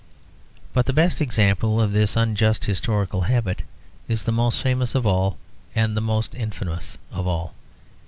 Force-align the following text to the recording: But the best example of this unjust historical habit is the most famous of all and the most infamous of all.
But 0.73 0.87
the 0.87 0.93
best 0.93 1.21
example 1.21 1.79
of 1.79 1.91
this 1.91 2.15
unjust 2.15 2.65
historical 2.65 3.21
habit 3.21 3.61
is 4.07 4.23
the 4.23 4.31
most 4.31 4.59
famous 4.59 4.95
of 4.95 5.05
all 5.05 5.37
and 5.75 5.95
the 5.95 6.01
most 6.01 6.33
infamous 6.33 6.97
of 7.11 7.27
all. 7.27 7.53